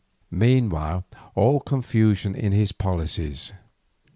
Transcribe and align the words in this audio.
Meanwhile 0.33 1.05
all 1.35 1.53
was 1.59 1.63
confusion 1.67 2.33
in 2.33 2.53
his 2.53 2.71
policies. 2.71 3.53